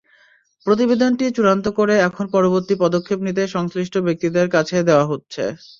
প্রতিবেদনটি 0.67 1.25
চূড়ান্ত 1.35 1.65
করে 1.77 1.95
এখন 2.07 2.25
পরবর্তী 2.35 2.73
পদক্ষেপ 2.83 3.19
নিতে 3.27 3.43
সংশ্লিষ্ট 3.55 3.95
ব্যক্তিদের 4.07 4.47
কাছে 4.55 4.75
দেওয়া 4.89 5.05
হচ্ছে। 5.11 5.43